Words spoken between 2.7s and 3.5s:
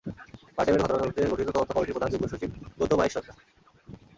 Gautam আইচ সরকার।